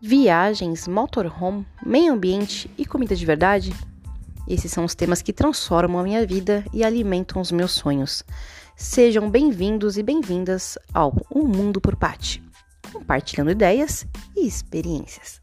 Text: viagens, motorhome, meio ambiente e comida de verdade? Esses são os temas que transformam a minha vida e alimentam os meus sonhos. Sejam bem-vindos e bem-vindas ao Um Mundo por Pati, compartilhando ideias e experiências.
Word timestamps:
viagens, 0.00 0.86
motorhome, 0.88 1.66
meio 1.84 2.12
ambiente 2.12 2.70
e 2.76 2.84
comida 2.84 3.14
de 3.14 3.24
verdade? 3.24 3.74
Esses 4.46 4.70
são 4.70 4.84
os 4.84 4.94
temas 4.94 5.22
que 5.22 5.32
transformam 5.32 5.98
a 5.98 6.04
minha 6.04 6.26
vida 6.26 6.64
e 6.72 6.84
alimentam 6.84 7.40
os 7.40 7.50
meus 7.50 7.72
sonhos. 7.72 8.22
Sejam 8.76 9.30
bem-vindos 9.30 9.96
e 9.96 10.02
bem-vindas 10.02 10.76
ao 10.92 11.14
Um 11.34 11.44
Mundo 11.44 11.80
por 11.80 11.96
Pati, 11.96 12.42
compartilhando 12.92 13.50
ideias 13.50 14.06
e 14.36 14.46
experiências. 14.46 15.40